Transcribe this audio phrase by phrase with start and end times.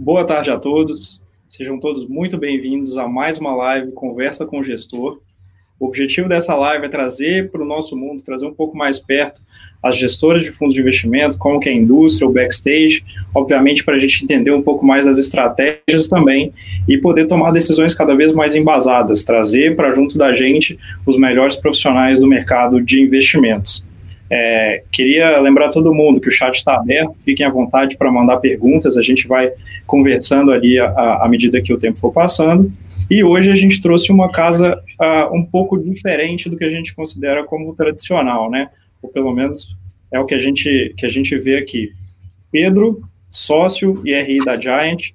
[0.00, 1.20] Boa tarde a todos.
[1.48, 5.18] Sejam todos muito bem-vindos a mais uma live Conversa com o Gestor.
[5.76, 9.42] O objetivo dessa live é trazer para o nosso mundo, trazer um pouco mais perto
[9.82, 13.96] as gestoras de fundos de investimento, como que é a indústria, o backstage, obviamente para
[13.96, 16.52] a gente entender um pouco mais as estratégias também
[16.86, 21.56] e poder tomar decisões cada vez mais embasadas, trazer para junto da gente os melhores
[21.56, 23.84] profissionais do mercado de investimentos.
[24.30, 28.36] É, queria lembrar todo mundo que o chat está aberto, fiquem à vontade para mandar
[28.38, 29.50] perguntas, a gente vai
[29.86, 32.70] conversando ali à, medida que o tempo for passando.
[33.10, 36.94] E hoje a gente trouxe uma casa uh, um pouco diferente do que a gente
[36.94, 38.68] considera como tradicional, né?
[39.00, 39.76] Ou pelo menos
[40.12, 41.92] é o que a gente, que a gente vê aqui.
[42.52, 45.10] Pedro, sócio e RI da Giant,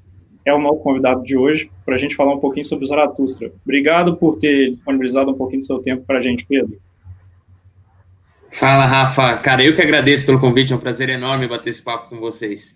[0.45, 3.51] é o nosso convidado de hoje para a gente falar um pouquinho sobre Zaratustra.
[3.63, 6.79] Obrigado por ter disponibilizado um pouquinho do seu tempo para a gente, Pedro.
[8.53, 9.37] Fala, Rafa.
[9.37, 12.75] Cara, eu que agradeço pelo convite, é um prazer enorme bater esse papo com vocês.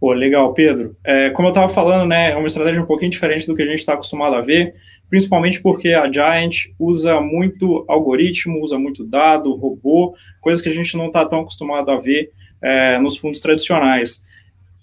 [0.00, 0.96] Pô, legal, Pedro.
[1.04, 3.66] É, como eu estava falando, né, é uma estratégia um pouquinho diferente do que a
[3.66, 4.74] gente está acostumado a ver,
[5.08, 10.96] principalmente porque a Giant usa muito algoritmo, usa muito dado, robô, coisas que a gente
[10.96, 14.20] não está tão acostumado a ver é, nos fundos tradicionais.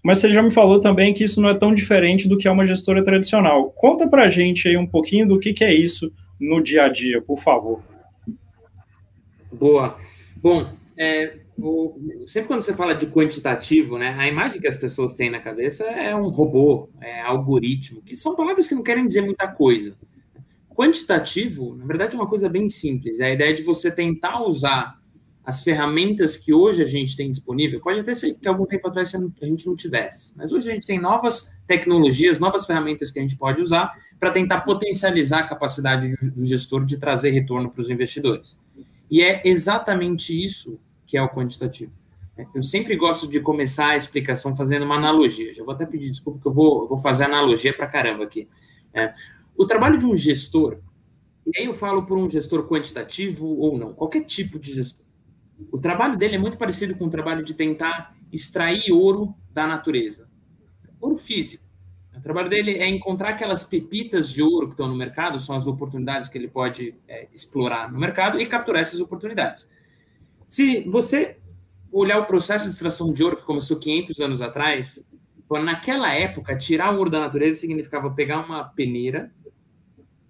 [0.01, 2.51] Mas você já me falou também que isso não é tão diferente do que é
[2.51, 3.71] uma gestora tradicional.
[3.71, 6.89] Conta para a gente aí um pouquinho do que, que é isso no dia a
[6.89, 7.90] dia, por favor.
[9.51, 9.97] Boa.
[10.37, 11.95] Bom, é, o,
[12.27, 15.83] sempre quando você fala de quantitativo, né, a imagem que as pessoas têm na cabeça
[15.85, 19.95] é um robô, é algoritmo, que são palavras que não querem dizer muita coisa.
[20.69, 23.19] Quantitativo, na verdade, é uma coisa bem simples.
[23.19, 24.99] É a ideia de você tentar usar
[25.43, 27.81] as ferramentas que hoje a gente tem disponível.
[27.81, 30.87] Pode até ser que algum tempo atrás a gente não tivesse, mas hoje a gente
[30.87, 36.15] tem novas tecnologias, novas ferramentas que a gente pode usar para tentar potencializar a capacidade
[36.35, 38.59] do gestor de trazer retorno para os investidores.
[39.11, 41.91] E é exatamente isso que é o quantitativo.
[42.55, 45.53] Eu sempre gosto de começar a explicação fazendo uma analogia.
[45.53, 48.47] Já vou até pedir desculpa que eu vou, vou fazer analogia para caramba aqui.
[48.93, 49.13] É,
[49.55, 50.79] o trabalho de um gestor,
[51.45, 55.05] e aí eu falo por um gestor quantitativo ou não, qualquer tipo de gestor.
[55.71, 60.27] O trabalho dele é muito parecido com o trabalho de tentar extrair ouro da natureza.
[60.99, 61.63] Ouro físico.
[62.15, 65.65] O trabalho dele é encontrar aquelas pepitas de ouro que estão no mercado, são as
[65.65, 69.67] oportunidades que ele pode é, explorar no mercado e capturar essas oportunidades.
[70.47, 71.37] Se você
[71.91, 75.03] olhar o processo de extração de ouro que começou 500 anos atrás,
[75.49, 79.33] naquela época, tirar o ouro da natureza significava pegar uma peneira,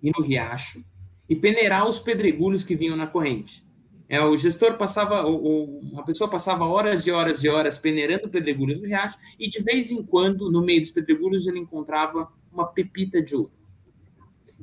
[0.02, 0.84] ir no riacho
[1.30, 3.66] e peneirar os pedregulhos que vinham na corrente.
[4.12, 8.86] É, o gestor passava, uma pessoa passava horas e horas e horas peneirando pedregulhos no
[8.86, 13.34] riacho e de vez em quando, no meio dos pedregulhos, ele encontrava uma pepita de
[13.34, 13.54] ouro,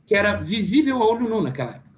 [0.05, 1.89] que era visível a olho nu naquela época.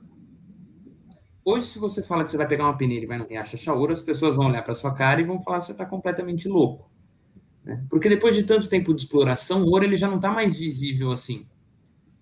[1.45, 3.75] Hoje, se você fala que você vai pegar uma peneira e vai no riacho achar
[3.75, 6.47] ouro, as pessoas vão olhar para sua cara e vão falar que você está completamente
[6.49, 6.89] louco.
[7.65, 7.85] Né?
[7.91, 11.11] Porque depois de tanto tempo de exploração, o ouro ele já não está mais visível
[11.11, 11.49] assim.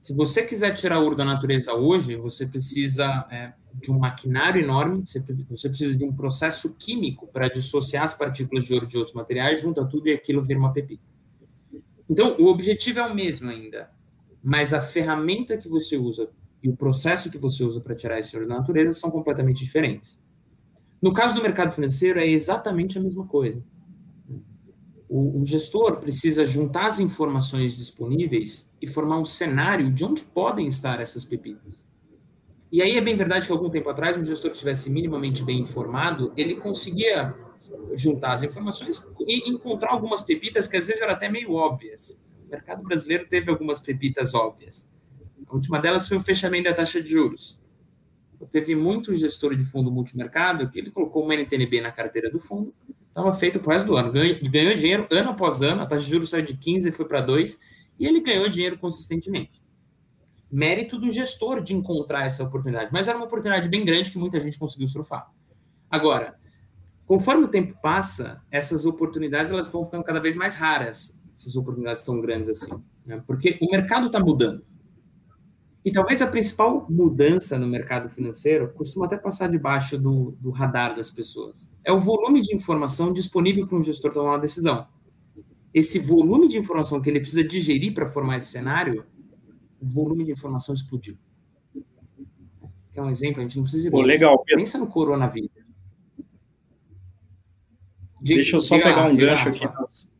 [0.01, 5.05] Se você quiser tirar ouro da natureza hoje, você precisa é, de um maquinário enorme,
[5.05, 9.61] você, precisa de um processo químico para dissociar as partículas de ouro de outros materiais,
[9.61, 11.03] junta tudo e aquilo vira uma pepita.
[12.09, 13.91] Então, o objetivo é o mesmo ainda,
[14.43, 16.31] mas a ferramenta que você usa
[16.63, 20.21] e o processo que você usa para tirar esse ouro da natureza são completamente diferentes.
[21.03, 23.63] No caso do mercado financeiro, é exatamente a mesma coisa.
[25.09, 30.67] O, o gestor precisa juntar as informações disponíveis e formar um cenário de onde podem
[30.67, 31.87] estar essas pepitas.
[32.71, 35.61] E aí é bem verdade que algum tempo atrás, um gestor que estivesse minimamente bem
[35.61, 37.35] informado, ele conseguia
[37.95, 42.19] juntar as informações e encontrar algumas pepitas que às vezes eram até meio óbvias.
[42.47, 44.89] O mercado brasileiro teve algumas pepitas óbvias.
[45.47, 47.59] A última delas foi o fechamento da taxa de juros.
[48.51, 52.73] Teve muito gestor de fundo multimercado que ele colocou uma NTNB na carteira do fundo,
[53.09, 54.13] estava feito pro resto do ano.
[54.13, 57.07] Ganhou, ganhou dinheiro ano após ano, a taxa de juros saiu de 15 e foi
[57.07, 57.59] para 2,
[57.99, 59.59] e ele ganhou dinheiro consistentemente
[60.51, 62.91] mérito do gestor de encontrar essa oportunidade.
[62.93, 65.31] Mas era uma oportunidade bem grande que muita gente conseguiu surfar.
[65.91, 66.39] Agora,
[67.07, 72.03] conforme o tempo passa, essas oportunidades elas vão ficando cada vez mais raras, essas oportunidades
[72.03, 72.73] tão grandes assim,
[73.07, 73.23] né?
[73.27, 74.65] porque o mercado está mudando.
[75.85, 80.95] E talvez a principal mudança no mercado financeiro costuma até passar debaixo do, do radar
[80.95, 81.71] das pessoas.
[81.85, 84.87] É o volume de informação disponível para um gestor tomar uma decisão.
[85.73, 89.05] Esse volume de informação que ele precisa digerir para formar esse cenário
[89.81, 91.17] o volume de informação explodiu.
[92.93, 94.63] Que é um exemplo, a gente não precisa ir Pô, legal, Pedro.
[94.63, 95.51] Pensa no coronavírus.
[98.21, 100.13] Diga, Deixa eu só pegar um gancho aqui nas,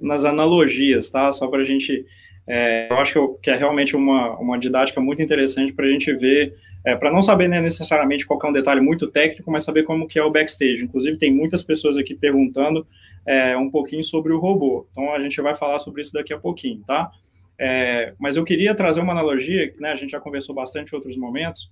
[0.00, 1.32] nas, analogias, tá?
[1.32, 2.04] Só para a gente.
[2.46, 5.88] É, eu acho que, eu, que, é realmente uma, uma didática muito interessante para a
[5.88, 6.54] gente ver
[6.84, 10.08] é, para não saber né, necessariamente qual é um detalhe muito técnico, mas saber como
[10.08, 10.84] que é o backstage.
[10.84, 12.86] Inclusive, tem muitas pessoas aqui perguntando
[13.26, 14.86] é, um pouquinho sobre o robô.
[14.90, 17.10] Então, a gente vai falar sobre isso daqui a pouquinho, tá?
[17.58, 21.14] É, mas eu queria trazer uma analogia, né, a gente já conversou bastante em outros
[21.14, 21.70] momentos,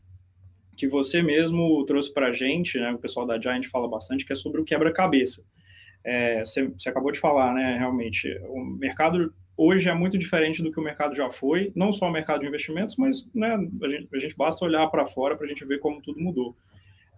[0.77, 4.33] que você mesmo trouxe para a gente, né, o pessoal da Giant fala bastante, que
[4.33, 5.43] é sobre o quebra-cabeça.
[6.05, 10.79] É, você, acabou de falar, né, realmente, o mercado hoje é muito diferente do que
[10.79, 14.19] o mercado já foi, não só o mercado de investimentos, mas né, a, gente, a
[14.21, 16.57] gente basta olhar para fora para a gente ver como tudo mudou.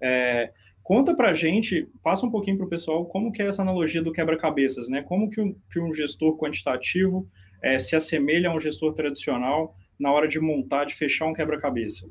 [0.00, 0.50] É,
[0.82, 4.02] conta para a gente, passa um pouquinho para o pessoal, como que é essa analogia
[4.02, 5.02] do quebra-cabeças, né?
[5.02, 7.28] Como que um, que um gestor quantitativo
[7.62, 12.08] é, se assemelha a um gestor tradicional na hora de montar, de fechar um quebra-cabeça?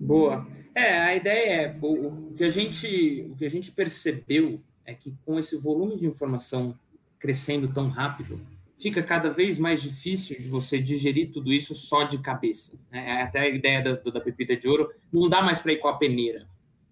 [0.00, 0.46] Boa.
[0.74, 4.94] É, a ideia é o, o, que a gente o que a gente percebeu é
[4.94, 6.76] que com esse volume de informação
[7.18, 8.38] crescendo tão rápido,
[8.78, 12.78] fica cada vez mais difícil de você digerir tudo isso só de cabeça.
[12.90, 13.18] Né?
[13.18, 15.88] É até a ideia da, da pepita de ouro, não dá mais para ir com
[15.88, 16.48] a peneira.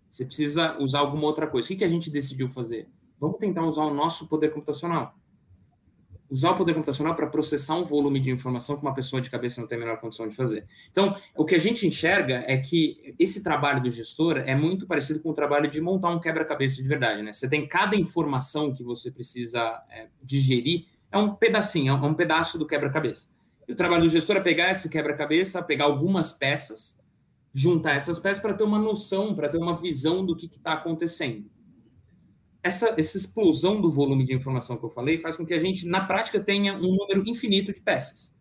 [0.08, 1.66] Você precisa usar alguma outra coisa.
[1.66, 2.88] O que, que a gente decidiu fazer?
[3.18, 5.14] Vamos tentar usar o nosso poder computacional
[6.32, 9.60] usar o poder computacional para processar um volume de informação que uma pessoa de cabeça
[9.60, 10.64] não tem a menor condição de fazer.
[10.90, 15.20] Então, o que a gente enxerga é que esse trabalho do gestor é muito parecido
[15.20, 17.34] com o trabalho de montar um quebra-cabeça de verdade, né?
[17.34, 22.58] Você tem cada informação que você precisa é, digerir, é um pedacinho, é um pedaço
[22.58, 23.28] do quebra-cabeça.
[23.68, 26.98] E o trabalho do gestor é pegar esse quebra-cabeça, pegar algumas peças,
[27.52, 31.48] juntar essas peças para ter uma noção, para ter uma visão do que está acontecendo
[32.62, 35.86] essa, essa explosão do volume de informação que eu falei faz com que a gente,
[35.86, 38.32] na prática, tenha um número infinito de peças.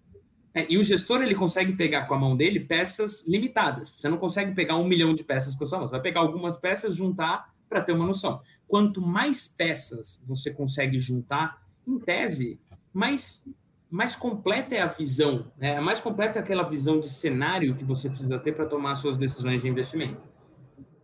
[0.54, 3.90] É, e o gestor ele consegue pegar com a mão dele peças limitadas.
[3.90, 5.88] Você não consegue pegar um milhão de peças com a sua mão.
[5.88, 8.42] Você vai pegar algumas peças, juntar para ter uma noção.
[8.68, 12.60] Quanto mais peças você consegue juntar, em tese,
[12.94, 13.44] mais,
[13.90, 15.52] mais completa é a visão.
[15.58, 15.80] Né?
[15.80, 19.62] Mais completa é aquela visão de cenário que você precisa ter para tomar suas decisões
[19.62, 20.22] de investimento.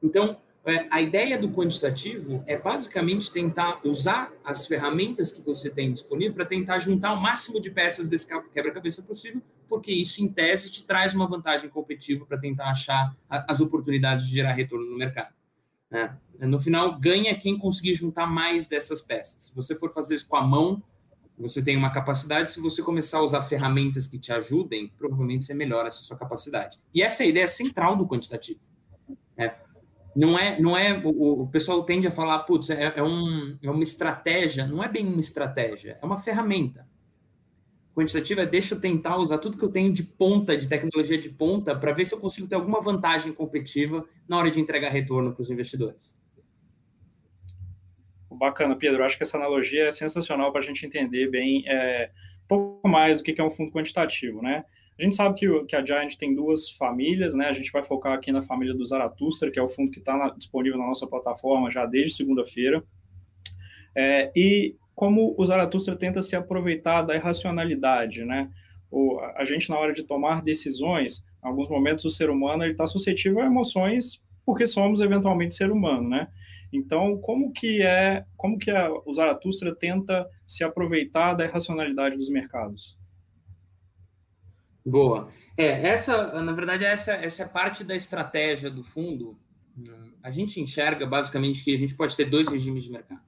[0.01, 0.37] Então,
[0.67, 6.33] é, a ideia do quantitativo é basicamente tentar usar as ferramentas que você tem disponível
[6.33, 10.85] para tentar juntar o máximo de peças desse quebra-cabeça possível, porque isso, em tese, te
[10.85, 15.33] traz uma vantagem competitiva para tentar achar as oportunidades de gerar retorno no mercado.
[15.89, 16.13] Né?
[16.39, 19.45] No final, ganha quem conseguir juntar mais dessas peças.
[19.45, 20.83] Se você for fazer isso com a mão,
[21.37, 22.51] você tem uma capacidade.
[22.51, 26.77] Se você começar a usar ferramentas que te ajudem, provavelmente você melhora essa sua capacidade.
[26.93, 28.59] E essa é a ideia central do quantitativo.
[29.37, 29.55] Né?
[30.17, 33.69] não é, não é o, o pessoal tende a falar, putz, é, é, um, é
[33.69, 36.87] uma estratégia, não é bem uma estratégia, é uma ferramenta.
[37.95, 41.29] Quantitativa é deixa eu tentar usar tudo que eu tenho de ponta, de tecnologia de
[41.29, 45.33] ponta, para ver se eu consigo ter alguma vantagem competitiva na hora de entregar retorno
[45.33, 46.17] para os investidores.
[48.35, 49.03] Bacana, Pedro.
[49.03, 52.09] Acho que essa analogia é sensacional para a gente entender bem é,
[52.43, 54.65] um pouco mais do que é um fundo quantitativo, né?
[54.99, 57.47] A gente sabe que, que a Giant tem duas famílias, né?
[57.47, 60.29] A gente vai focar aqui na família do Zaratustra, que é o fundo que está
[60.29, 62.83] disponível na nossa plataforma já desde segunda-feira.
[63.95, 68.49] É, e como o Zaratustra tenta se aproveitar da irracionalidade, né?
[68.89, 72.87] O, a gente, na hora de tomar decisões, em alguns momentos o ser humano está
[72.87, 76.29] suscetível a emoções porque somos eventualmente ser humano, né?
[76.71, 82.29] Então, como que é, como que a, o Zaratustra tenta se aproveitar da irracionalidade dos
[82.29, 82.97] mercados?
[84.85, 85.29] Boa.
[85.57, 89.37] É, essa, na verdade, essa, essa é parte da estratégia do fundo.
[90.23, 93.21] A gente enxerga basicamente que a gente pode ter dois regimes de mercado.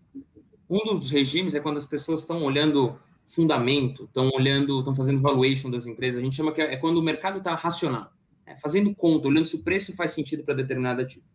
[0.70, 5.70] Um dos regimes é quando as pessoas estão olhando fundamento, estão olhando, estão fazendo valuation
[5.70, 6.20] das empresas.
[6.20, 8.12] A gente chama que é, é quando o mercado está racional,
[8.46, 11.26] é, fazendo conta, olhando se o preço faz sentido para determinado ativo.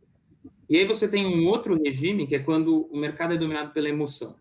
[0.69, 3.89] E aí você tem um outro regime que é quando o mercado é dominado pela
[3.89, 4.37] emoção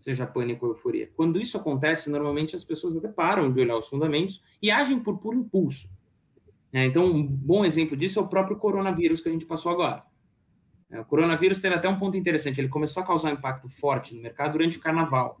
[0.00, 1.10] seja pânico ou euforia.
[1.14, 5.18] Quando isso acontece, normalmente as pessoas até param de olhar os fundamentos e agem por
[5.18, 5.90] puro impulso.
[6.72, 10.02] É, então, um bom exemplo disso é o próprio coronavírus que a gente passou agora.
[10.90, 14.14] É, o coronavírus teve até um ponto interessante, ele começou a causar um impacto forte
[14.14, 15.38] no mercado durante o carnaval.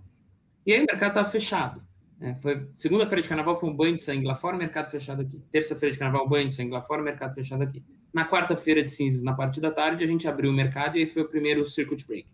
[0.66, 1.82] E aí o mercado estava fechado.
[2.20, 2.36] É,
[2.76, 5.42] segunda-feira de carnaval foi um banho de sangue lá fora, mercado fechado aqui.
[5.50, 7.82] Terça-feira de carnaval, banho de sangue lá fora, mercado fechado aqui.
[8.12, 11.06] Na quarta-feira de cinzas, na parte da tarde, a gente abriu o mercado e aí
[11.06, 12.28] foi o primeiro circuit break.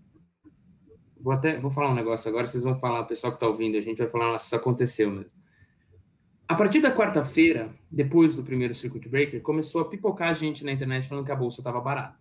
[1.20, 3.76] Vou até vou falar um negócio agora, vocês vão falar, o pessoal que está ouvindo,
[3.76, 5.30] a gente vai falar, nossa, isso aconteceu mesmo.
[6.48, 10.70] A partir da quarta-feira, depois do primeiro circuit breaker, começou a pipocar a gente na
[10.70, 12.16] internet falando que a bolsa estava barata.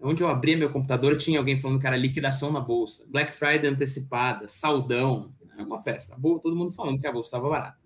[0.00, 3.70] Onde eu abria meu computador, tinha alguém falando que era liquidação na bolsa, Black Friday
[3.70, 6.16] antecipada, saldão, é uma festa.
[6.20, 7.78] Todo mundo falando que a bolsa estava barata.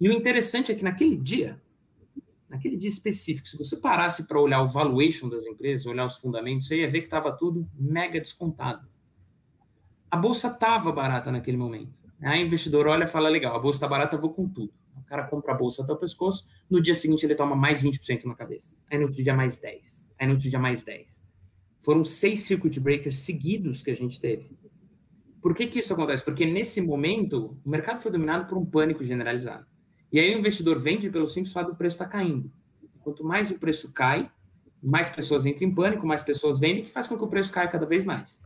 [0.00, 1.62] E o interessante é que naquele dia,
[2.54, 6.68] naquele dia específico, se você parasse para olhar o valuation das empresas, olhar os fundamentos,
[6.68, 8.86] você ia ver que estava tudo mega descontado.
[10.08, 11.92] A bolsa estava barata naquele momento.
[12.22, 14.72] Aí o investidor olha e fala: legal, a bolsa está barata, vou com tudo.
[14.96, 18.24] O cara compra a bolsa até o pescoço, no dia seguinte ele toma mais 20%
[18.24, 18.78] na cabeça.
[18.88, 20.08] Aí no outro dia mais 10.
[20.18, 21.22] Aí no outro dia mais 10.
[21.80, 24.56] Foram seis circuit breakers seguidos que a gente teve.
[25.42, 26.24] Por que, que isso acontece?
[26.24, 29.66] Porque nesse momento o mercado foi dominado por um pânico generalizado.
[30.14, 32.48] E aí o investidor vende pelo simples fato do preço estar tá caindo.
[33.00, 34.30] Quanto mais o preço cai,
[34.80, 37.66] mais pessoas entram em pânico, mais pessoas vendem, que faz com que o preço caia
[37.66, 38.40] cada vez mais.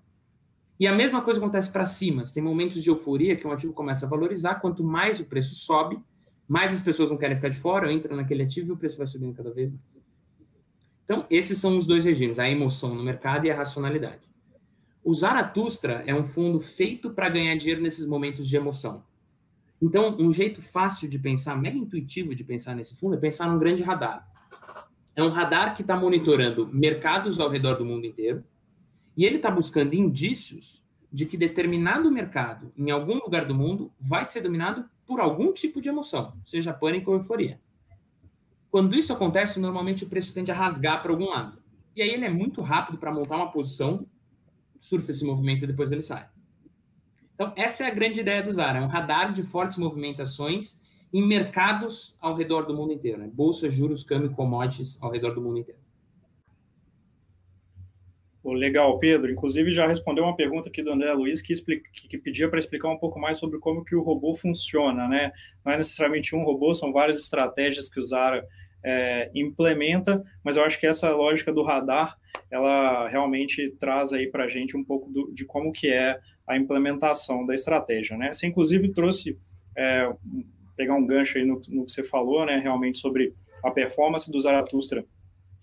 [0.80, 2.24] E a mesma coisa acontece para cima.
[2.32, 4.54] Tem momentos de euforia que um ativo começa a valorizar.
[4.54, 6.02] Quanto mais o preço sobe,
[6.48, 9.06] mais as pessoas não querem ficar de fora, entram naquele ativo e o preço vai
[9.06, 9.82] subindo cada vez mais.
[11.04, 14.22] Então, esses são os dois regimes, a emoção no mercado e a racionalidade.
[15.04, 19.04] O Zaratustra é um fundo feito para ganhar dinheiro nesses momentos de emoção.
[19.80, 23.58] Então, um jeito fácil de pensar, mega intuitivo de pensar nesse fundo, é pensar num
[23.58, 24.28] grande radar.
[25.14, 28.44] É um radar que está monitorando mercados ao redor do mundo inteiro,
[29.16, 30.82] e ele está buscando indícios
[31.12, 35.80] de que determinado mercado, em algum lugar do mundo, vai ser dominado por algum tipo
[35.80, 37.60] de emoção, seja pânico ou euforia.
[38.70, 41.58] Quando isso acontece, normalmente o preço tende a rasgar para algum lado.
[41.96, 44.06] E aí ele é muito rápido para montar uma posição,
[44.78, 46.28] surfa esse movimento e depois ele sai.
[47.38, 50.76] Então, essa é a grande ideia do Zara, é um radar de fortes movimentações
[51.12, 53.30] em mercados ao redor do mundo inteiro, né?
[53.32, 55.78] Bolsa, juros, câmbio, commodities ao redor do mundo inteiro.
[58.44, 59.30] Legal, Pedro.
[59.30, 62.88] Inclusive, já respondeu uma pergunta aqui do André Luiz que, explica, que pedia para explicar
[62.88, 65.30] um pouco mais sobre como que o robô funciona, né?
[65.64, 68.42] Não é necessariamente um robô, são várias estratégias que o Zara
[68.84, 72.16] é, implementa, mas eu acho que essa lógica do radar,
[72.50, 76.56] ela realmente traz aí para a gente um pouco do, de como que é a
[76.56, 78.32] implementação da estratégia, né?
[78.32, 79.38] Você, inclusive, trouxe,
[79.76, 80.10] é,
[80.76, 84.40] pegar um gancho aí no, no que você falou, né, realmente sobre a performance do
[84.40, 85.04] Zaratustra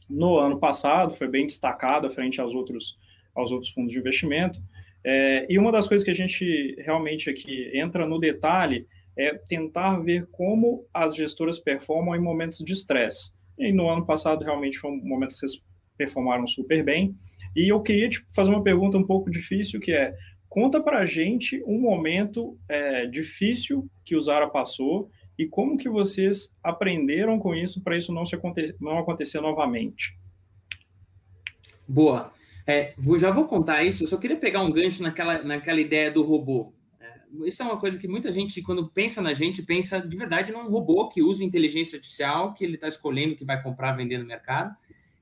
[0.10, 2.98] no ano passado, foi bem destacada frente aos outros,
[3.34, 4.60] aos outros fundos de investimento.
[5.04, 10.00] É, e uma das coisas que a gente realmente aqui entra no detalhe é tentar
[10.00, 13.32] ver como as gestoras performam em momentos de estresse.
[13.58, 15.62] E no ano passado, realmente, foi um momento que vocês
[15.98, 17.16] performaram super bem.
[17.56, 20.14] E eu queria te fazer uma pergunta um pouco difícil, que é,
[20.50, 25.90] conta para a gente um momento é, difícil que o Zara passou e como que
[25.90, 30.18] vocês aprenderam com isso para isso não, se acontecer, não acontecer novamente?
[31.88, 32.34] Boa.
[32.68, 36.24] É, já vou contar isso, eu só queria pegar um gancho naquela, naquela ideia do
[36.24, 36.74] robô.
[37.46, 40.70] Isso é uma coisa que muita gente, quando pensa na gente, pensa de verdade num
[40.70, 44.76] robô que usa inteligência artificial, que ele está escolhendo que vai comprar, vender no mercado.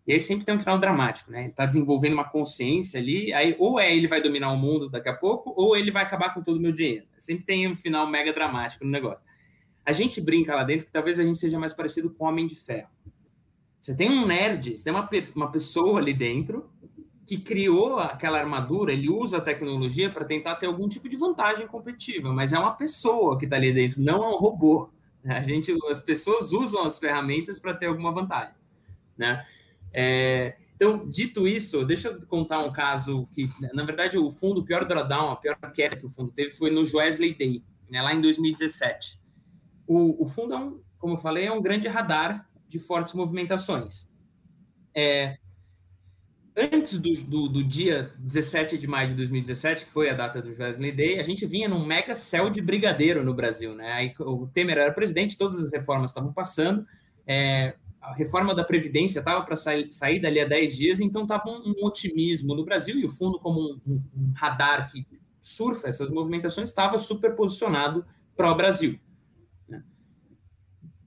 [0.05, 1.41] E aí sempre tem um final dramático, né?
[1.41, 5.08] Ele está desenvolvendo uma consciência ali, aí ou é ele vai dominar o mundo daqui
[5.08, 7.05] a pouco, ou ele vai acabar com todo o meu dinheiro.
[7.17, 9.24] Sempre tem um final mega dramático no negócio.
[9.86, 12.48] A gente brinca lá dentro que talvez a gente seja mais parecido com o Homem
[12.48, 12.89] de Ferro.
[13.79, 16.70] Você tem um nerd, você tem uma, uma pessoa ali dentro
[17.25, 21.67] que criou aquela armadura, ele usa a tecnologia para tentar ter algum tipo de vantagem
[21.67, 24.89] competitiva, mas é uma pessoa que está ali dentro, não é um robô.
[25.23, 25.37] Né?
[25.37, 28.55] A gente, as pessoas usam as ferramentas para ter alguma vantagem,
[29.17, 29.45] né?
[29.93, 34.65] É, então, dito isso, deixa eu contar um caso que, na verdade, o fundo, o
[34.65, 38.13] pior drawdown, a pior queda que o fundo teve foi no Wesley Day, né, lá
[38.13, 39.23] em 2017
[39.87, 44.09] o, o fundo é um, como eu falei, é um grande radar de fortes movimentações.
[44.95, 45.37] É,
[46.55, 50.50] antes do, do, do, dia 17 de maio de 2017, que foi a data do
[50.50, 53.91] Wesley Day, a gente vinha num mega céu de brigadeiro no Brasil, né?
[53.93, 56.86] Aí o Temer era presidente, todas as reformas estavam passando,
[57.25, 61.50] é, a reforma da Previdência estava para sair, sair dali a 10 dias, então estava
[61.50, 65.07] um, um, otimismo no Brasil, e o fundo, como um, um, radar que
[65.41, 68.05] surfa essas movimentações, estava super posicionado
[68.36, 69.00] para o Brasil.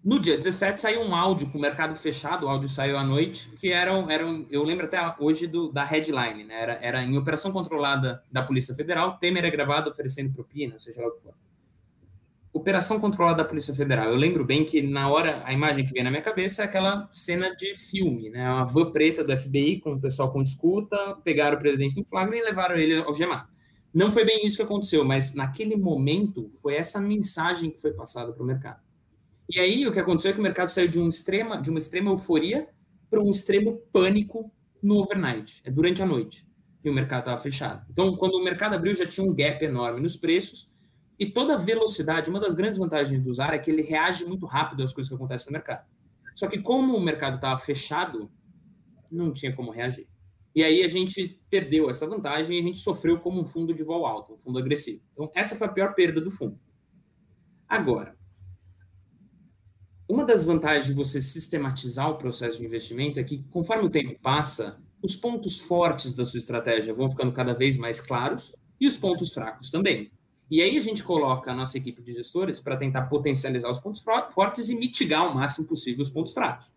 [0.06, 3.50] No dia 17 saiu um áudio com o mercado fechado, o áudio saiu à noite,
[3.58, 6.62] que eram, eram eu lembro até hoje do, da headline, né?
[6.62, 11.08] Era, era em operação controlada da Polícia Federal, Temer é gravado oferecendo propina, seja lá
[11.08, 11.34] o que for.
[12.52, 14.06] Operação controlada da Polícia Federal.
[14.08, 17.08] Eu lembro bem que na hora, a imagem que vem na minha cabeça é aquela
[17.10, 18.48] cena de filme, né?
[18.48, 22.36] Uma van preta do FBI com o pessoal com escuta, pegaram o presidente no flagra
[22.36, 23.50] e levaram ele ao gemar.
[23.92, 28.32] Não foi bem isso que aconteceu, mas naquele momento foi essa mensagem que foi passada
[28.32, 28.85] para o mercado.
[29.48, 31.78] E aí o que aconteceu é que o mercado saiu de, um extrema, de uma
[31.78, 32.68] extrema euforia
[33.08, 36.46] para um extremo pânico no overnight, é durante a noite,
[36.84, 37.86] e o mercado estava fechado.
[37.90, 40.68] Então, quando o mercado abriu, já tinha um gap enorme nos preços,
[41.18, 44.44] e toda a velocidade, uma das grandes vantagens do usar é que ele reage muito
[44.46, 45.86] rápido às coisas que acontecem no mercado.
[46.34, 48.30] Só que como o mercado estava fechado,
[49.10, 50.06] não tinha como reagir.
[50.54, 53.82] E aí a gente perdeu essa vantagem e a gente sofreu como um fundo de
[53.82, 55.02] vol alto, um fundo agressivo.
[55.12, 56.58] Então, essa foi a pior perda do fundo.
[57.68, 58.16] Agora,
[60.08, 64.18] uma das vantagens de você sistematizar o processo de investimento é que, conforme o tempo
[64.20, 68.96] passa, os pontos fortes da sua estratégia vão ficando cada vez mais claros e os
[68.96, 70.10] pontos fracos também.
[70.48, 74.02] E aí a gente coloca a nossa equipe de gestores para tentar potencializar os pontos
[74.30, 76.70] fortes e mitigar o máximo possível os pontos fracos.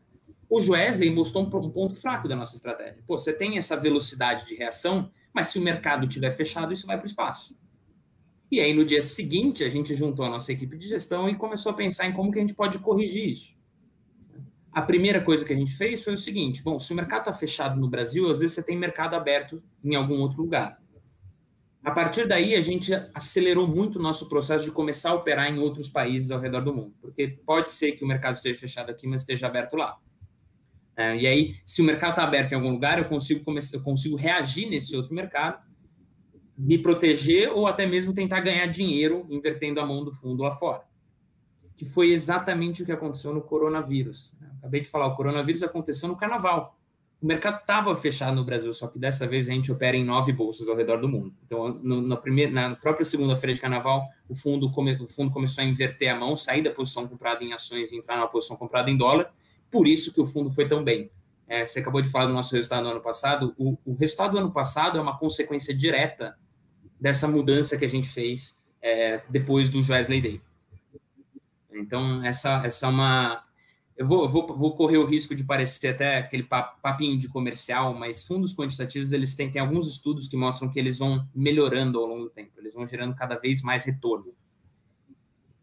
[0.50, 3.04] O Wesley mostrou um ponto fraco da nossa estratégia.
[3.06, 6.98] Pô, você tem essa velocidade de reação, mas se o mercado estiver fechado, isso vai
[6.98, 7.56] para o espaço.
[8.52, 11.72] E aí, no dia seguinte, a gente juntou a nossa equipe de gestão e começou
[11.72, 13.56] a pensar em como que a gente pode corrigir isso.
[14.72, 17.34] A primeira coisa que a gente fez foi o seguinte: bom, se o mercado está
[17.34, 20.80] fechado no Brasil, às vezes você tem mercado aberto em algum outro lugar.
[21.84, 25.60] A partir daí, a gente acelerou muito o nosso processo de começar a operar em
[25.60, 29.08] outros países ao redor do mundo, porque pode ser que o mercado esteja fechado aqui,
[29.08, 29.98] mas esteja aberto lá.
[30.98, 34.18] É, e aí, se o mercado está aberto em algum lugar, eu consigo, eu consigo
[34.18, 35.64] reagir nesse outro mercado,
[36.60, 40.84] me proteger ou até mesmo tentar ganhar dinheiro invertendo a mão do fundo lá fora.
[41.78, 44.36] Que foi exatamente o que aconteceu no coronavírus.
[44.58, 46.78] Acabei de falar, o coronavírus aconteceu no carnaval.
[47.22, 50.32] O mercado estava fechado no Brasil, só que dessa vez a gente opera em nove
[50.32, 51.34] bolsas ao redor do mundo.
[51.46, 55.64] Então, no, no primeiro, na própria segunda-feira de carnaval, o fundo, come, o fundo começou
[55.64, 58.90] a inverter a mão, sair da posição comprada em ações e entrar na posição comprada
[58.90, 59.34] em dólar
[59.72, 61.12] por isso que o fundo foi tão bem.
[61.48, 63.56] É, você acabou de falar do nosso resultado do ano passado.
[63.58, 66.38] O, o, resultado do ano passado é uma consequência direta
[67.00, 70.42] dessa mudança que a gente fez é, depois do Wesley Day.
[71.72, 73.44] Então, essa, essa é uma.
[73.96, 78.26] Eu vou, vou, vou correr o risco de parecer até aquele papinho de comercial, mas
[78.26, 82.24] fundos quantitativos, eles têm, têm alguns estudos que mostram que eles vão melhorando ao longo
[82.24, 84.34] do tempo, eles vão gerando cada vez mais retorno.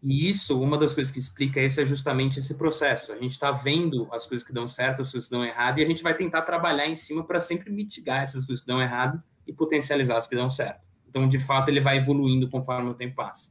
[0.03, 3.11] E isso, uma das coisas que explica isso é justamente esse processo.
[3.11, 5.83] A gente está vendo as coisas que dão certo, as coisas que dão errado, e
[5.83, 9.21] a gente vai tentar trabalhar em cima para sempre mitigar essas coisas que dão errado
[9.47, 10.86] e potencializar as que dão certo.
[11.17, 13.51] Então, de fato, ele vai evoluindo conforme o tempo passa.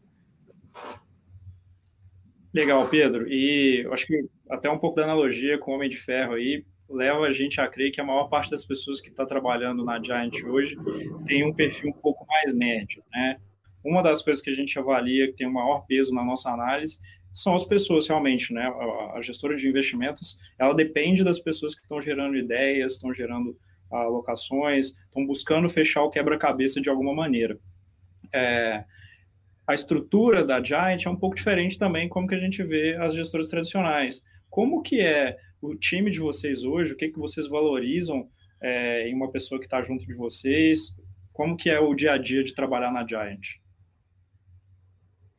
[2.53, 3.27] Legal, Pedro.
[3.27, 6.63] E eu acho que até um pouco da analogia com o Homem de Ferro aí
[6.87, 9.99] leva a gente a crer que a maior parte das pessoas que está trabalhando na
[9.99, 10.77] Giant hoje
[11.25, 13.37] tem um perfil um pouco mais médio, né?
[13.83, 16.99] uma das coisas que a gente avalia que tem o maior peso na nossa análise
[17.33, 18.65] são as pessoas realmente, né?
[19.15, 23.57] A, gestora de investimentos, ela depende das pessoas que estão gerando ideias, estão gerando
[24.01, 27.59] alocações, estão buscando fechar o quebra-cabeça de alguma maneira.
[28.33, 28.83] É,
[29.67, 33.13] a estrutura da Giant é um pouco diferente também como que a gente vê as
[33.13, 34.21] gestoras tradicionais.
[34.49, 36.93] Como que é o time de vocês hoje?
[36.93, 38.29] O que, que vocês valorizam
[38.61, 40.95] é, em uma pessoa que está junto de vocês?
[41.33, 43.57] Como que é o dia a dia de trabalhar na Giant?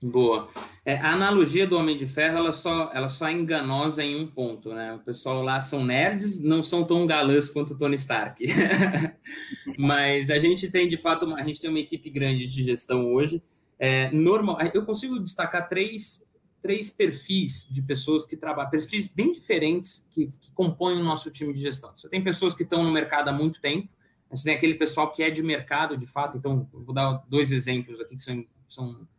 [0.02, 0.50] Boa.
[0.84, 4.26] É, a analogia do Homem de Ferro, ela só, ela só é enganosa em um
[4.26, 4.94] ponto, né?
[4.94, 8.44] O pessoal lá são nerds, não são tão galãs quanto o Tony Stark.
[9.78, 13.10] Mas a gente tem, de fato, uma, a gente tem uma equipe grande de gestão
[13.10, 13.42] hoje.
[13.78, 16.22] É, normal, eu consigo destacar três,
[16.60, 21.54] três perfis de pessoas que trabalham, perfis bem diferentes que, que compõem o nosso time
[21.54, 21.96] de gestão.
[21.96, 23.88] Você tem pessoas que estão no mercado há muito tempo,
[24.30, 27.98] você tem aquele pessoal que é de mercado, de fato, então, vou dar dois exemplos
[28.00, 29.15] aqui que são, são é,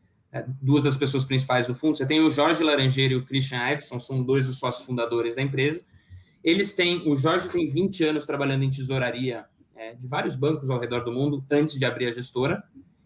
[0.62, 1.98] duas das pessoas principais do fundo.
[1.98, 5.42] Você tem o Jorge Laranjeira e o Christian Iveson, são dois dos sócios fundadores da
[5.42, 5.82] empresa.
[6.44, 10.80] Eles têm, o Jorge tem 20 anos trabalhando em tesouraria é, de vários bancos ao
[10.80, 12.64] redor do mundo antes de abrir a gestora,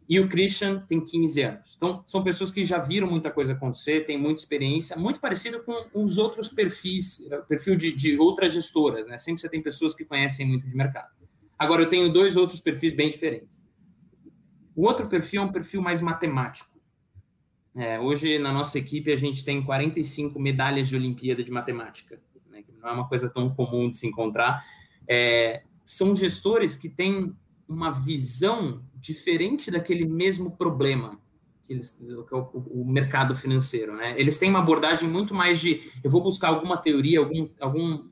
[0.09, 1.73] e o Christian tem 15 anos.
[1.77, 5.85] Então, são pessoas que já viram muita coisa acontecer, têm muita experiência, muito parecido com
[5.93, 9.17] os outros perfis, é, perfil de, de outras gestoras, né?
[9.17, 11.09] Sempre você tem pessoas que conhecem muito de mercado.
[11.57, 13.63] Agora, eu tenho dois outros perfis bem diferentes.
[14.75, 16.70] O outro perfil é um perfil mais matemático.
[17.75, 22.61] É, hoje, na nossa equipe, a gente tem 45 medalhas de Olimpíada de Matemática, né,
[22.63, 24.63] que não é uma coisa tão comum de se encontrar.
[25.07, 27.33] É, são gestores que têm
[27.67, 31.19] uma visão diferente daquele mesmo problema
[31.63, 33.95] que, eles, que é o, o, mercado financeiro.
[33.95, 34.19] Né?
[34.19, 38.09] Eles têm uma abordagem muito mais de eu vou buscar alguma teoria, algum, algum,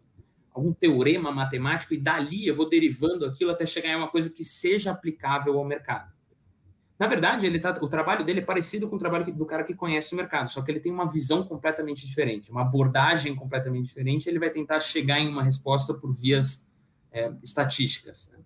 [0.53, 4.43] algum teorema matemático, e dali eu vou derivando aquilo até chegar em uma coisa que
[4.43, 6.11] seja aplicável ao mercado.
[6.99, 9.73] Na verdade, ele tá, o trabalho dele é parecido com o trabalho do cara que
[9.73, 14.27] conhece o mercado, só que ele tem uma visão completamente diferente, uma abordagem completamente diferente.
[14.27, 16.67] Ele vai tentar chegar em uma resposta por vias
[17.09, 18.29] é, estatísticas.
[18.33, 18.39] Né?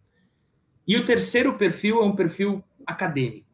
[0.88, 3.48] E o terceiro perfil é um perfil acadêmico.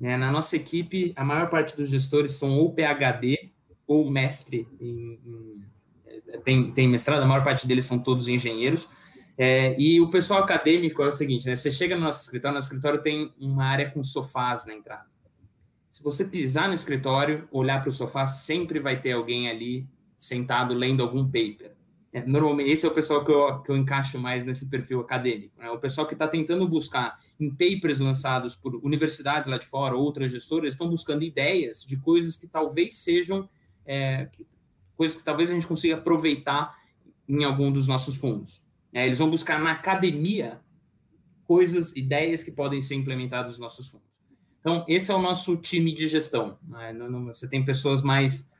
[0.00, 0.16] Né?
[0.16, 3.52] Na nossa equipe, a maior parte dos gestores são ou PhD
[3.86, 5.64] ou mestre em, em
[6.28, 8.88] é, tem, tem mestrado, a maior parte deles são todos engenheiros.
[9.40, 11.54] É, e o pessoal acadêmico é o seguinte, né?
[11.54, 15.06] Você chega no nosso escritório, nosso escritório tem uma área com sofás na entrada.
[15.98, 20.74] Se você pisar no escritório, olhar para o sofá, sempre vai ter alguém ali sentado
[20.74, 21.72] lendo algum paper.
[22.12, 25.54] É, normalmente, esse é o pessoal que eu, que eu encaixo mais nesse perfil acadêmico.
[25.58, 25.70] Né?
[25.70, 30.30] O pessoal que está tentando buscar em papers lançados por universidades lá de fora, outras
[30.30, 33.48] gestoras, estão buscando ideias de coisas que talvez sejam,
[33.86, 34.46] é, que,
[34.96, 36.76] coisas que talvez a gente consiga aproveitar
[37.28, 38.62] em algum dos nossos fundos.
[38.98, 40.60] É, eles vão buscar na academia
[41.44, 44.08] coisas, ideias que podem ser implementadas nos nossos fundos.
[44.58, 46.58] Então, esse é o nosso time de gestão.
[46.66, 46.92] Né?
[47.26, 48.50] Você tem pessoas mais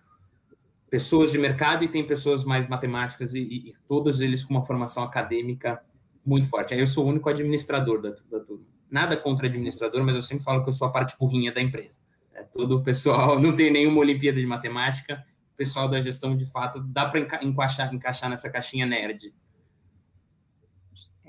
[0.89, 4.63] pessoas de mercado e tem pessoas mais matemáticas e, e, e, todos eles com uma
[4.63, 5.83] formação acadêmica
[6.25, 6.73] muito forte.
[6.73, 8.65] Aí eu sou o único administrador da, da turma.
[8.89, 12.01] Nada contra administrador, mas eu sempre falo que eu sou a parte burrinha da empresa.
[12.33, 16.47] É, todo o pessoal não tem nenhuma Olimpíada de Matemática, o pessoal da gestão, de
[16.47, 19.35] fato, dá para enca encaixar, encaixar nessa caixinha nerd.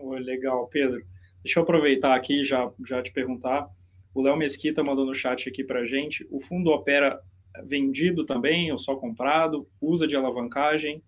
[0.04, 1.04] Legal, Pedro.
[1.44, 3.68] Deixa eu aproveitar aqui já já te perguntar.
[4.14, 6.28] O Léo Mesquita mandou no chat aqui para gente.
[6.30, 7.20] O fundo opera
[7.66, 9.68] vendido também ou só comprado?
[9.82, 11.02] Usa de alavancagem?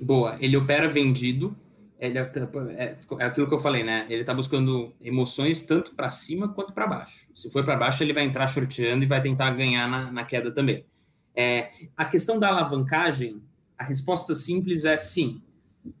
[0.00, 1.56] Boa, ele opera vendido.
[1.98, 2.32] Ele é,
[2.76, 4.06] é, é aquilo que eu falei, né?
[4.08, 7.30] Ele está buscando emoções tanto para cima quanto para baixo.
[7.32, 10.50] Se for para baixo, ele vai entrar shorteando e vai tentar ganhar na, na queda
[10.50, 10.84] também.
[11.34, 13.40] É, a questão da alavancagem,
[13.78, 15.40] a resposta simples é sim,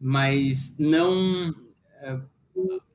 [0.00, 1.54] mas não.
[2.00, 2.20] É,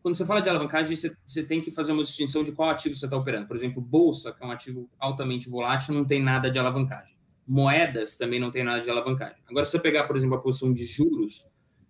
[0.02, 2.96] quando você fala de alavancagem, você, você, tem que fazer uma distinção de qual ativo
[2.96, 3.48] você está operando.
[3.48, 7.16] Por exemplo, bolsa, que é um ativo altamente volátil, não tem nada de alavancagem.
[7.48, 9.38] Moedas também não tem nada de alavancagem.
[9.50, 11.46] Agora, se você pegar, por exemplo, a posição de juros,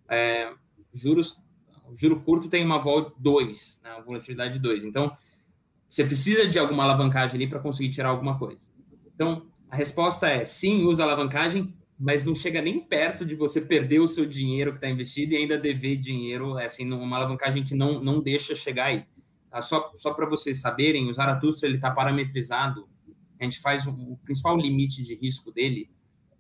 [0.10, 0.54] é,
[0.94, 1.38] juros,
[1.94, 4.86] juro curto tem uma vol 2, né, volatilidade 2.
[4.86, 5.16] Então,
[5.90, 8.62] você precisa de alguma alavancagem ali para conseguir tirar alguma coisa.
[9.14, 14.00] Então, a resposta é sim, usa alavancagem, mas não chega nem perto de você perder
[14.00, 17.74] o seu dinheiro que está investido e ainda dever dinheiro, é assim, uma alavancagem que
[17.74, 19.06] não, não deixa chegar aí.
[19.50, 19.62] Tá?
[19.62, 22.88] Só, só para vocês saberem, o Zaratustra está parametrizado,
[23.40, 25.90] a gente faz um, o principal limite de risco dele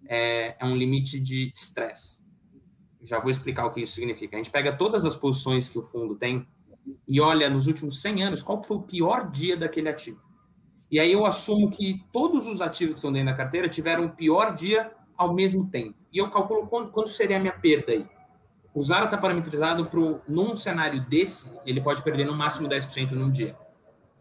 [0.07, 2.21] é, é um limite de estresse.
[3.03, 4.35] Já vou explicar o que isso significa.
[4.35, 6.47] A gente pega todas as posições que o fundo tem
[7.07, 10.25] e olha nos últimos 100 anos qual foi o pior dia daquele ativo.
[10.89, 14.15] E aí eu assumo que todos os ativos que estão dentro da carteira tiveram o
[14.15, 15.97] pior dia ao mesmo tempo.
[16.13, 18.05] E eu calculo quando, quando seria a minha perda aí.
[18.81, 23.55] Zara está parametrizado para, num cenário desse, ele pode perder no máximo 10% num dia.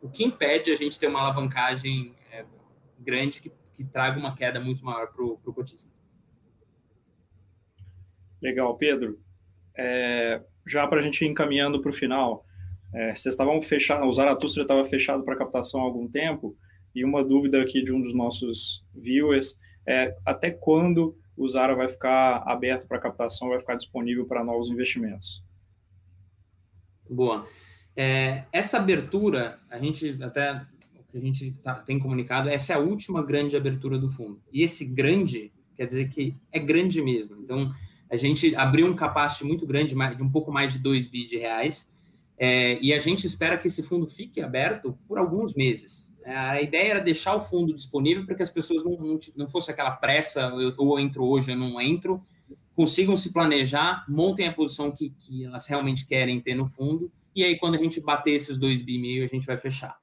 [0.00, 2.44] O que impede a gente ter uma alavancagem é,
[2.98, 5.92] grande que, que, traga uma queda muito maior para o cotista.
[8.40, 9.20] Legal, Pedro.
[9.76, 12.44] É, já para a gente ir encaminhando para o final,
[12.94, 16.56] é, vocês estavam fechados, o Zaratustra estava fechado para captação há algum tempo,
[16.94, 19.54] e uma dúvida aqui de um dos nossos viewers
[19.86, 24.68] é, até quando o Zara vai ficar aberto para captação, vai ficar disponível para novos
[24.68, 25.44] investimentos?
[27.08, 27.46] Boa.
[27.94, 30.62] É, essa abertura, a gente até
[30.98, 34.40] o que a gente tá, tem comunicado, essa é a última grande abertura do fundo.
[34.52, 37.36] E esse grande quer dizer que é grande mesmo.
[37.36, 37.72] Então,
[38.10, 41.36] a gente abriu um capacity muito grande, de um pouco mais de 2 bi de
[41.36, 41.90] reais,
[42.38, 46.05] é, e a gente espera que esse fundo fique aberto por alguns meses.
[46.26, 49.70] A ideia era deixar o fundo disponível para que as pessoas não, não, não fosse
[49.70, 52.24] aquela pressa, eu, ou entro hoje, eu não entro,
[52.74, 57.44] consigam se planejar, montem a posição que, que elas realmente querem ter no fundo, e
[57.44, 59.96] aí quando a gente bater esses dois bi meio, a gente vai fechar.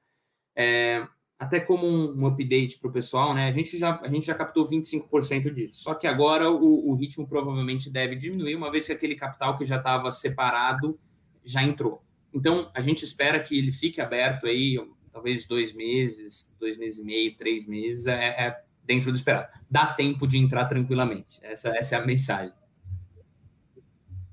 [0.55, 1.05] É,
[1.43, 3.47] até como um, um update para o pessoal, né?
[3.47, 5.81] A gente já, a gente já captou 25% disso.
[5.81, 9.65] Só que agora o, o, ritmo provavelmente deve diminuir, uma vez que aquele capital que
[9.65, 10.97] já estava separado
[11.43, 12.01] já entrou.
[12.33, 14.79] Então, a gente espera que ele fique aberto aí
[15.13, 19.47] talvez dois meses, dois meses e meio, três meses, é, é dentro do esperado.
[19.69, 21.39] Dá tempo de entrar tranquilamente.
[21.41, 22.53] Essa, essa é a mensagem.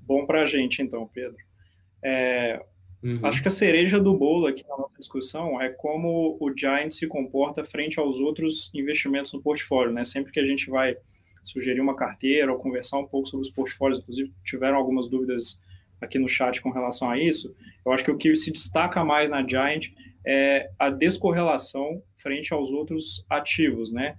[0.01, 1.37] Bom para a gente, então, Pedro.
[2.03, 2.61] É,
[3.03, 3.19] uhum.
[3.23, 7.07] Acho que a cereja do bolo aqui na nossa discussão é como o Giant se
[7.07, 10.03] comporta frente aos outros investimentos no portfólio, né?
[10.03, 10.97] Sempre que a gente vai
[11.43, 15.59] sugerir uma carteira ou conversar um pouco sobre os portfólios, inclusive tiveram algumas dúvidas
[15.99, 17.55] aqui no chat com relação a isso.
[17.85, 19.89] Eu acho que o que se destaca mais na Giant
[20.25, 24.17] é a descorrelação frente aos outros ativos, né?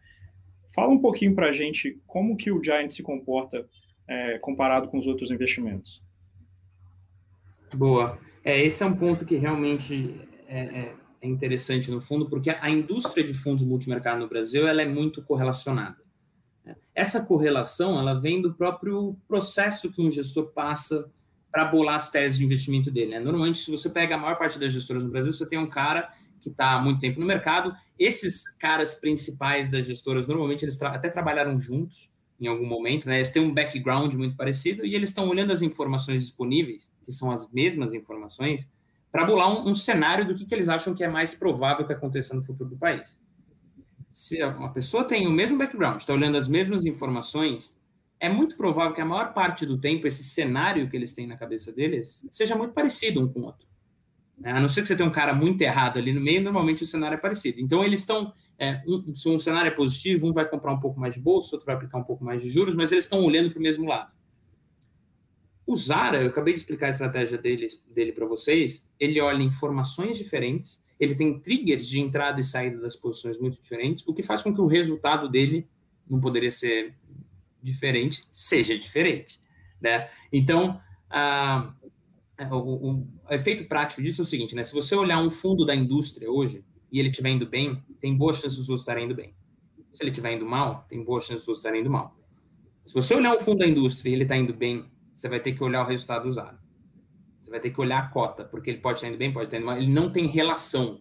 [0.75, 3.69] Fala um pouquinho para a gente como que o Giant se comporta
[4.09, 6.03] é, comparado com os outros investimentos.
[7.75, 8.19] Boa.
[8.45, 12.71] É, esse é um ponto que realmente é, é, é interessante no fundo, porque a
[12.71, 16.03] indústria de fundos multimercado no Brasil ela é muito correlacionada.
[16.95, 21.11] Essa correlação ela vem do próprio processo que um gestor passa
[21.53, 23.11] para bolar as teses de investimento dele.
[23.11, 23.21] Né?
[23.21, 26.11] Normalmente, se você pega a maior parte das gestoras no Brasil, você tem um cara
[26.41, 27.77] que está há muito tempo no mercado.
[27.99, 32.11] Esses caras principais das gestoras, normalmente, eles tra até trabalharam juntos
[32.41, 33.17] em algum momento, né?
[33.17, 37.31] Eles têm um background muito parecido e eles estão olhando as informações disponíveis, que são
[37.31, 38.69] as mesmas informações,
[39.13, 41.93] para bolar um, um, cenário do que, que eles acham que é mais provável que
[41.93, 43.23] aconteça no futuro do país.
[44.11, 47.79] Se uma pessoa tem o mesmo background, está olhando as mesmas informações,
[48.23, 51.37] é muito provável que a maior parte do tempo esse cenário que eles têm na
[51.37, 53.67] cabeça deles seja muito parecido um com o outro.
[54.45, 56.85] É, a não ser que você tenha um cara muito errado ali no meio, normalmente
[56.85, 57.61] o cenário é parecido.
[57.61, 58.33] Então, eles estão.
[58.57, 61.57] É, um, se um cenário é positivo, um vai comprar um pouco mais de bolsa,
[61.57, 63.89] outro vai aplicar um pouco mais de juros, mas eles estão olhando para o mesmo
[63.89, 64.13] lado.
[65.67, 70.81] O Zara, eu acabei de explicar a estratégia dele para vocês, ele olha informações diferentes,
[70.99, 74.55] ele tem triggers de entrada e saída das posições muito diferentes, o que faz com
[74.55, 75.67] que o resultado dele
[76.09, 76.95] não poderia ser
[77.63, 79.41] diferente, seja diferente,
[79.81, 80.09] né?
[80.33, 81.73] Então, a,
[82.51, 84.65] o, o, efeito prático disso é o seguinte, né?
[84.65, 88.37] Se você olhar um fundo da indústria hoje e ele estiver indo bem, tem boas
[88.37, 89.35] chances dos outros estarem indo bem.
[89.93, 92.17] Se ele estiver indo mal, tem boas chances dos outros estarem indo mal.
[92.85, 95.53] Se você olhar um fundo da indústria e ele está indo bem, você vai ter
[95.53, 96.59] que olhar o resultado usado.
[97.41, 99.59] Você vai ter que olhar a cota, porque ele pode estar indo bem, pode estar
[99.59, 99.77] indo mal.
[99.77, 101.01] Ele não tem relação.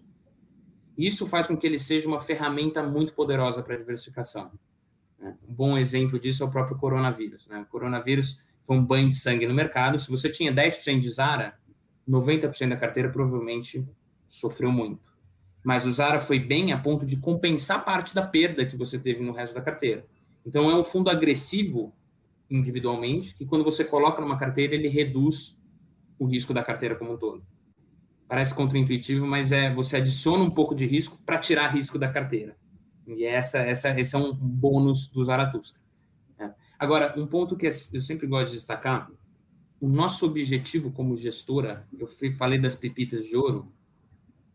[0.98, 4.52] Isso faz com que ele seja uma ferramenta muito poderosa para diversificação.
[5.22, 5.38] Né?
[5.48, 7.48] Um bom exemplo disso é o próprio coronavírus.
[7.48, 7.60] Né?
[7.62, 10.00] O coronavírus foi um banho de sangue no mercado.
[10.00, 11.58] Se você tinha 10% de Zara,
[12.10, 13.88] 90% da carteira provavelmente
[14.28, 15.12] sofreu muito.
[15.64, 19.24] Mas o Zara foi bem a ponto de compensar parte da perda que você teve
[19.24, 20.06] no resto da carteira.
[20.46, 21.94] Então é um fundo agressivo
[22.50, 25.58] individualmente, que quando você coloca numa carteira, ele reduz
[26.18, 27.44] o risco da carteira como um todo.
[28.28, 32.58] Parece contraintuitivo, mas é você adiciona um pouco de risco para tirar risco da carteira.
[33.08, 35.82] E essa, essa, esse é um bônus do Zaratustra.
[36.40, 36.52] É.
[36.78, 39.10] Agora, um ponto que eu sempre gosto de destacar,
[39.80, 43.72] o nosso objetivo como gestora, eu falei das pepitas de ouro,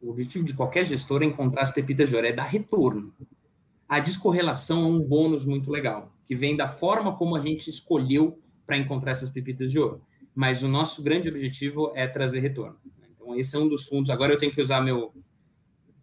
[0.01, 3.13] o objetivo de qualquer gestor é encontrar as pepitas de ouro, é dar retorno.
[3.89, 8.41] A descorrelação é um bônus muito legal, que vem da forma como a gente escolheu
[8.65, 10.01] para encontrar essas pepitas de ouro.
[10.35, 12.77] Mas o nosso grande objetivo é trazer retorno.
[13.15, 14.11] Então, esse é um dos fundos.
[14.11, 15.15] Agora eu tenho que usar meu,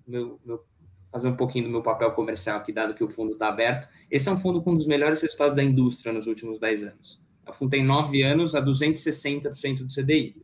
[0.08, 0.66] meu, meu
[1.14, 3.88] fazer um pouquinho do meu papel comercial aqui, dado que o fundo está aberto.
[4.10, 7.22] Esse é um fundo com um dos melhores resultados da indústria nos últimos 10 anos.
[7.48, 10.36] O fundo tem 9 anos a 260% do CDI.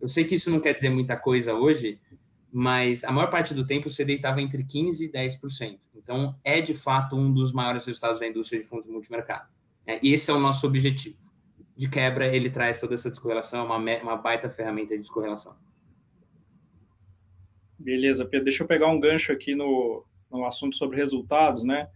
[0.00, 2.00] Eu sei que isso não quer dizer muita coisa hoje,
[2.52, 5.78] mas a maior parte do tempo o CDI estava entre 15% e 10%.
[5.94, 9.48] Então, é de fato um dos maiores resultados da indústria de fundos multimercado.
[9.86, 11.16] É, e esse é o nosso objetivo.
[11.76, 15.54] De quebra, ele traz toda essa descorrelação, uma, uma baita ferramenta de descorrelação.
[17.78, 18.46] Beleza, Pedro.
[18.46, 21.88] Deixa eu pegar um gancho aqui no, no assunto sobre resultados, né?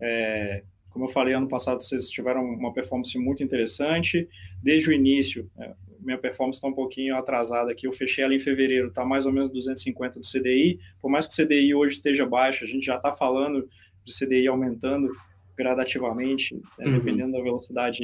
[0.00, 4.28] É, como eu falei, ano passado vocês tiveram uma performance muito interessante.
[4.62, 7.86] Desde o início, é, minha performance está um pouquinho atrasada aqui.
[7.86, 10.80] Eu fechei ela em fevereiro, está mais ou menos 250 do CDI.
[11.00, 13.68] Por mais que o CDI hoje esteja baixo, a gente já está falando
[14.04, 15.10] de CDI aumentando
[15.56, 16.92] gradativamente, né, uhum.
[16.92, 18.02] dependendo da velocidade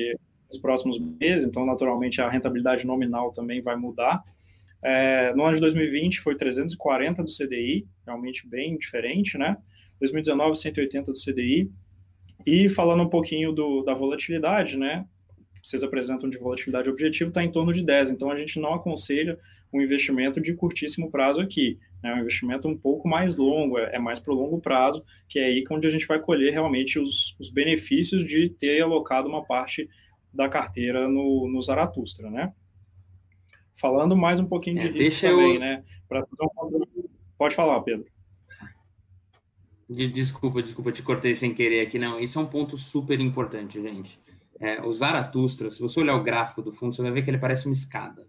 [0.48, 1.46] nos próximos meses.
[1.46, 4.22] Então, naturalmente, a rentabilidade nominal também vai mudar.
[4.88, 9.56] É, no ano de 2020 foi 340 do CDI, realmente bem diferente, né?
[9.98, 11.68] 2019, 180 do CDI.
[12.46, 15.04] E falando um pouquinho do, da volatilidade, né?
[15.60, 18.12] Vocês apresentam de volatilidade objetivo, está em torno de 10.
[18.12, 19.36] Então, a gente não aconselha
[19.72, 21.80] um investimento de curtíssimo prazo aqui.
[22.00, 25.40] É um investimento um pouco mais longo, é, é mais para o longo prazo, que
[25.40, 29.44] é aí onde a gente vai colher realmente os, os benefícios de ter alocado uma
[29.44, 29.88] parte
[30.32, 32.52] da carteira no, no Zaratustra, né?
[33.78, 35.60] Falando mais um pouquinho de é, risco também, eu...
[35.60, 35.84] né?
[36.10, 37.08] Um...
[37.36, 38.06] Pode falar, Pedro.
[39.88, 41.98] Desculpa, desculpa, te cortei sem querer aqui.
[41.98, 44.18] Não, isso é um ponto super importante, gente.
[44.58, 47.38] É, o Zaratustra, se você olhar o gráfico do fundo, você vai ver que ele
[47.38, 48.26] parece uma escada.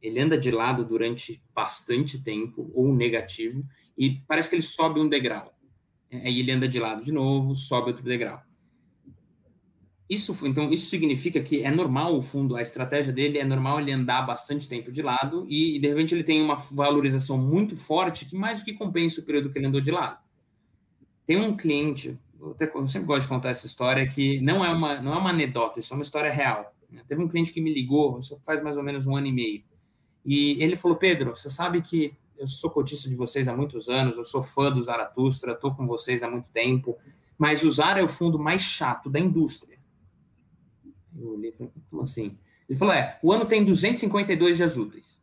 [0.00, 3.64] Ele anda de lado durante bastante tempo, ou negativo,
[3.96, 5.52] e parece que ele sobe um degrau.
[6.12, 8.40] Aí ele anda de lado de novo, sobe outro degrau.
[10.08, 13.92] Isso, então, isso significa que é normal o fundo, a estratégia dele é normal ele
[13.92, 18.34] andar bastante tempo de lado e, de repente ele tem uma valorização muito forte que
[18.34, 20.18] mais do que compensa o período que ele andou de lado.
[21.26, 22.56] Tem um cliente, eu
[22.88, 25.92] sempre gosto de contar essa história que não é uma não é uma anedota, isso
[25.92, 26.74] é uma história real.
[27.06, 29.62] Teve um cliente que me ligou, isso faz mais ou menos um ano e meio,
[30.24, 34.16] e ele falou: Pedro, você sabe que eu sou cotista de vocês há muitos anos,
[34.16, 36.96] eu sou fã do Zaratustra, estou com vocês há muito tempo,
[37.36, 39.77] mas o Zara é o fundo mais chato da indústria
[41.20, 42.38] eu olhei e falei, como assim?
[42.68, 45.22] Ele falou, é, o ano tem 252 dias úteis.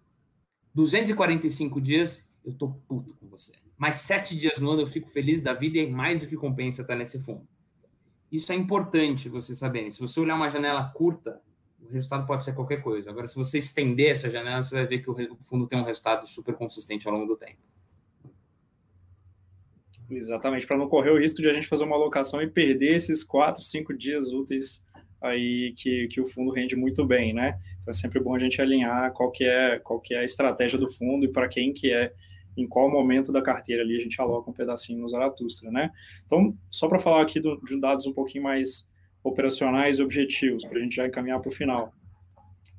[0.73, 3.53] 245 dias, eu tô puto com você.
[3.77, 6.81] Mais sete dias no ano eu fico feliz da vida e mais do que compensa
[6.81, 7.47] estar nesse fundo.
[8.31, 9.91] Isso é importante você saber.
[9.91, 11.41] Se você olhar uma janela curta,
[11.79, 13.09] o resultado pode ser qualquer coisa.
[13.09, 16.27] Agora, se você estender essa janela, você vai ver que o fundo tem um resultado
[16.27, 17.59] super consistente ao longo do tempo.
[20.09, 23.23] Exatamente, para não correr o risco de a gente fazer uma alocação e perder esses
[23.23, 24.83] quatro, cinco dias úteis
[25.21, 27.59] aí que, que o fundo rende muito bem, né?
[27.79, 30.77] Então é sempre bom a gente alinhar qual que é, qual que é a estratégia
[30.77, 32.11] do fundo e para quem que é,
[32.57, 35.91] em qual momento da carteira ali a gente aloca um pedacinho no Zaratustra, né?
[36.25, 38.87] Então, só para falar aqui do, de dados um pouquinho mais
[39.23, 41.91] operacionais e objetivos, para a gente já encaminhar para o final.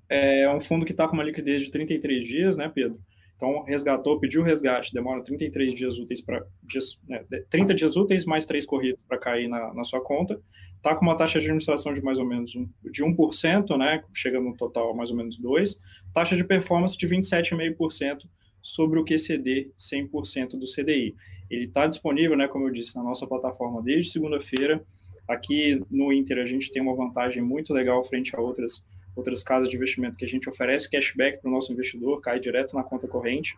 [0.09, 3.01] É um fundo que está com uma liquidez de 33 dias, né, Pedro?
[3.37, 6.44] Então, resgatou, pediu resgate, demora 33 dias úteis para.
[7.07, 10.40] Né, 30 dias úteis mais 3 corridas para cair na, na sua conta.
[10.77, 14.03] Está com uma taxa de administração de mais ou menos um, de 1%, né?
[14.14, 15.77] Chega no total a mais ou menos 2%.
[16.14, 18.27] Taxa de performance de 27,5%
[18.62, 21.14] sobre o QCD 100% do CDI.
[21.49, 24.85] Ele está disponível, né, como eu disse, na nossa plataforma desde segunda-feira.
[25.29, 28.85] Aqui no Inter a gente tem uma vantagem muito legal frente a outras
[29.16, 32.76] outras casas de investimento que a gente oferece cashback para o nosso investidor, cai direto
[32.76, 33.57] na conta corrente.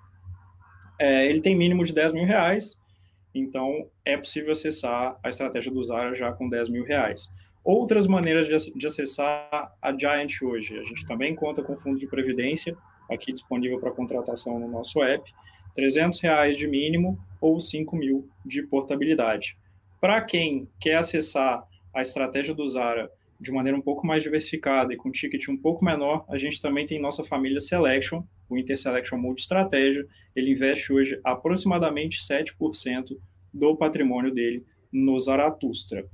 [0.99, 2.77] É, ele tem mínimo de 10 mil reais,
[3.35, 7.29] então é possível acessar a estratégia do Zara já com 10 mil reais.
[7.65, 12.77] Outras maneiras de, acessar a Giant hoje, a gente também conta com fundo de previdência,
[13.11, 15.31] aqui disponível para contratação no nosso app,
[15.75, 19.57] 300 reais de mínimo ou 5 mil de portabilidade.
[20.01, 21.63] Para quem quer acessar
[21.95, 25.85] a estratégia do Zara de maneira um pouco mais diversificada e com ticket um pouco
[25.85, 30.07] menor, a gente também tem nossa família Selection, o Interselection Multi-Estratégia.
[30.35, 33.17] Ele investe hoje aproximadamente 7%
[33.55, 36.05] do patrimônio dele no Zaratustra.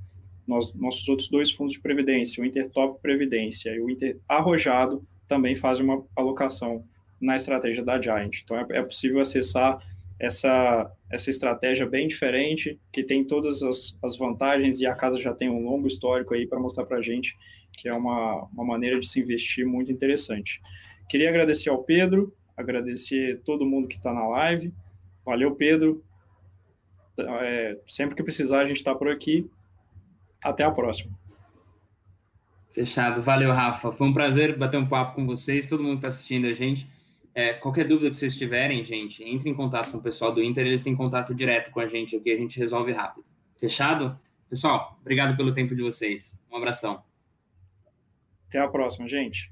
[0.45, 5.55] Nos, nossos outros dois fundos de previdência, o Intertop Previdência e o Inter Arrojado, também
[5.55, 6.85] fazem uma alocação
[7.19, 8.41] na estratégia da Giant.
[8.43, 9.79] Então, é, é possível acessar
[10.19, 15.33] essa, essa estratégia bem diferente, que tem todas as, as vantagens e a casa já
[15.33, 17.35] tem um longo histórico aí para mostrar para a gente
[17.75, 20.61] que é uma, uma maneira de se investir muito interessante.
[21.09, 24.73] Queria agradecer ao Pedro, agradecer todo mundo que está na live.
[25.25, 26.03] Valeu, Pedro.
[27.17, 29.49] É, sempre que precisar, a gente está por aqui.
[30.43, 31.11] Até a próxima.
[32.71, 33.21] Fechado.
[33.21, 33.91] Valeu, Rafa.
[33.91, 36.87] Foi um prazer bater um papo com vocês, todo mundo que está assistindo a gente.
[37.35, 40.65] É, qualquer dúvida que vocês tiverem, gente, entre em contato com o pessoal do Inter,
[40.65, 43.25] eles têm contato direto com a gente aqui, a gente resolve rápido.
[43.57, 44.17] Fechado?
[44.49, 46.39] Pessoal, obrigado pelo tempo de vocês.
[46.49, 47.03] Um abração.
[48.47, 49.51] Até a próxima, gente.